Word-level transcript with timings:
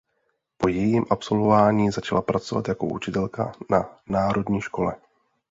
Po 0.57 0.67
jejím 0.67 1.05
absolvování 1.09 1.91
začala 1.91 2.21
pracovat 2.21 2.67
jako 2.67 2.85
učitelka 2.85 3.51
na 3.69 3.99
národní 4.09 4.61
škole. 4.61 4.95